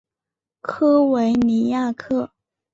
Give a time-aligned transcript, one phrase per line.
[0.61, 2.31] 科维尼亚克。